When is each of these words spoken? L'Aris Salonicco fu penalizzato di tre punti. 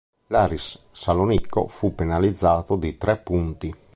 L'Aris 0.29 0.79
Salonicco 0.89 1.67
fu 1.67 1.93
penalizzato 1.93 2.75
di 2.75 2.97
tre 2.97 3.17
punti. 3.17 3.71